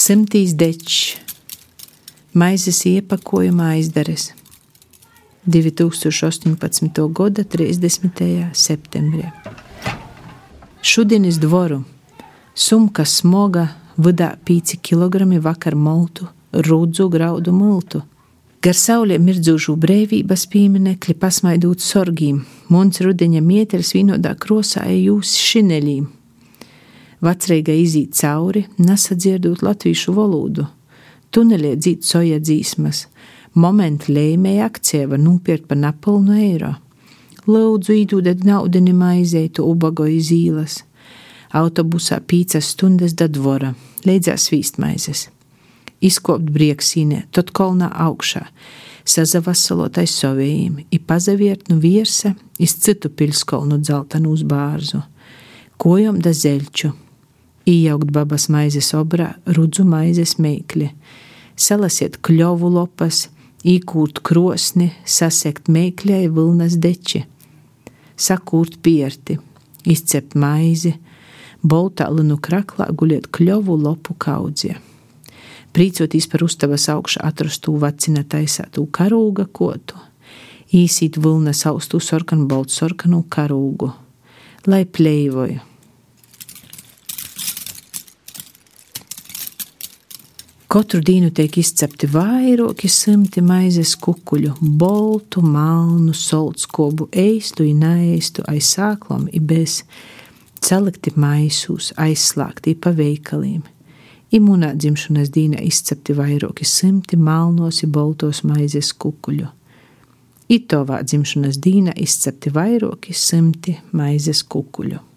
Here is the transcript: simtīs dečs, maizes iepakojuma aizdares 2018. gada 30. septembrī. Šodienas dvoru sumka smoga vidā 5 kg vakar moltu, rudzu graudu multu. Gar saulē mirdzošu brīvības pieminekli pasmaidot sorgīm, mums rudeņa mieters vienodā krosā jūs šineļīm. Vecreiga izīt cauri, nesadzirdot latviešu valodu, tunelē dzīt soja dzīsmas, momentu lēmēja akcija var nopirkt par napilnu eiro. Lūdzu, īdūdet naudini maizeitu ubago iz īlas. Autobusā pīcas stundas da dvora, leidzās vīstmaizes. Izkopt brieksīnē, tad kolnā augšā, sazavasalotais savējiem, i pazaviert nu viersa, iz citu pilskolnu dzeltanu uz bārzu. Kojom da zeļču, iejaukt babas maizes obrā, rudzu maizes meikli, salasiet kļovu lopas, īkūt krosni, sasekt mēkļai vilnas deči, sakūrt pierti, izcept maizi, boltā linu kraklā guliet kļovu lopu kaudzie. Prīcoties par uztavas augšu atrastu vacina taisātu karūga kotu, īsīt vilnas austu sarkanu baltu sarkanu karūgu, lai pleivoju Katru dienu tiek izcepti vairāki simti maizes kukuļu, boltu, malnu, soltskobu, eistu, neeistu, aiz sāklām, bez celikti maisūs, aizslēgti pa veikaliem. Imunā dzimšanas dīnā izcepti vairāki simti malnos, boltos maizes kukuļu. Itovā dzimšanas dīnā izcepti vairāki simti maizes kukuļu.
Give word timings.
simtīs 0.00 0.54
dečs, 0.56 1.16
maizes 2.32 2.78
iepakojuma 2.88 3.72
aizdares 3.74 4.30
2018. 5.44 7.00
gada 7.12 7.44
30. 7.44 8.22
septembrī. 8.52 9.26
Šodienas 10.82 11.36
dvoru 11.40 11.82
sumka 12.54 13.04
smoga 13.04 13.66
vidā 13.98 14.30
5 14.44 14.78
kg 14.80 15.26
vakar 15.44 15.76
moltu, 15.76 16.28
rudzu 16.52 17.08
graudu 17.08 17.52
multu. 17.52 18.00
Gar 18.64 18.76
saulē 18.76 19.18
mirdzošu 19.18 19.76
brīvības 19.80 20.46
pieminekli 20.52 21.14
pasmaidot 21.16 21.80
sorgīm, 21.80 22.40
mums 22.68 23.00
rudeņa 23.04 23.40
mieters 23.44 23.92
vienodā 23.96 24.32
krosā 24.36 24.86
jūs 24.92 25.36
šineļīm. 25.40 26.19
Vecreiga 27.20 27.74
izīt 27.76 28.14
cauri, 28.16 28.62
nesadzirdot 28.80 29.60
latviešu 29.60 30.14
valodu, 30.16 30.64
tunelē 31.30 31.74
dzīt 31.76 32.06
soja 32.08 32.38
dzīsmas, 32.40 33.02
momentu 33.60 34.14
lēmēja 34.16 34.68
akcija 34.70 35.10
var 35.10 35.20
nopirkt 35.20 35.66
par 35.68 35.76
napilnu 35.82 36.38
eiro. 36.40 36.74
Lūdzu, 37.44 37.92
īdūdet 38.04 38.44
naudini 38.44 38.94
maizeitu 38.96 39.66
ubago 39.68 40.06
iz 40.08 40.30
īlas. 40.32 40.78
Autobusā 41.56 42.20
pīcas 42.24 42.72
stundas 42.72 43.12
da 43.18 43.28
dvora, 43.28 43.74
leidzās 44.06 44.48
vīstmaizes. 44.52 45.26
Izkopt 46.00 46.48
brieksīnē, 46.54 47.26
tad 47.36 47.50
kolnā 47.52 47.90
augšā, 48.06 48.46
sazavasalotais 49.04 50.14
savējiem, 50.22 50.86
i 50.88 50.98
pazaviert 51.04 51.68
nu 51.68 51.76
viersa, 51.82 52.32
iz 52.56 52.78
citu 52.80 53.10
pilskolnu 53.12 53.80
dzeltanu 53.82 54.32
uz 54.32 54.46
bārzu. 54.46 55.02
Kojom 55.80 56.20
da 56.24 56.32
zeļču, 56.36 56.92
iejaukt 57.68 58.10
babas 58.12 58.48
maizes 58.48 58.92
obrā, 58.96 59.34
rudzu 59.46 59.84
maizes 59.84 60.36
meikli, 60.40 60.90
salasiet 61.56 62.18
kļovu 62.24 62.70
lopas, 62.72 63.28
īkūt 63.66 64.22
krosni, 64.24 64.90
sasekt 65.04 65.68
mēkļai 65.68 66.26
vilnas 66.32 66.78
deči, 66.80 67.24
sakūrt 68.16 68.80
pierti, 68.84 69.38
izcept 69.84 70.36
maizi, 70.38 70.94
boltā 71.62 72.08
linu 72.12 72.38
kraklā 72.40 72.88
guliet 72.96 73.28
kļovu 73.32 73.76
lopu 73.84 74.16
kaudzie. 74.16 74.78
Prīcoties 75.70 76.26
par 76.26 76.42
uztavas 76.42 76.88
augšu 76.90 77.20
atrastu 77.22 77.76
vacina 77.78 78.24
taisātu 78.26 78.88
karūga 78.90 79.46
kotu, 79.52 80.00
īsīt 80.74 81.20
vilnas 81.20 81.62
austu 81.70 82.00
sarkanu 82.02 82.48
baltu 82.50 82.74
sarkanu 82.80 83.22
karūgu, 83.30 83.92
lai 84.66 84.84
pleivoju 84.86 85.69
Katru 90.70 91.00
dienu 91.02 91.32
tiek 91.34 91.56
izcepti 91.58 92.06
vairāki 92.06 92.86
simti 92.86 93.42
maizes 93.42 93.96
kukuļu, 93.98 94.52
boltu, 94.78 95.42
malnu, 95.42 96.12
soltskobu, 96.14 97.08
eistu, 97.10 97.66
neeistu, 97.74 98.44
aiz 98.46 98.68
sāklām, 98.76 99.24
bez 99.50 99.80
celikti 100.62 101.10
maisūs, 101.18 101.90
aizslēgti 101.98 102.76
pa 102.78 102.94
veikaliem. 102.94 103.64
Imunā 104.30 104.70
dzimšanas 104.78 105.34
dīnā 105.34 105.58
izcepti 105.66 106.14
vairāki 106.14 106.62
simti 106.62 107.18
malnos, 107.18 107.82
boltos 107.90 108.44
maizes 108.46 108.94
kukuļu. 108.94 109.50
Itovā 110.54 111.02
dzimšanas 111.02 111.58
dīnā 111.66 111.98
izcepti 111.98 112.54
vairāki 112.54 113.10
simti 113.10 113.74
maizes 113.90 114.46
kukuļu. 114.46 115.09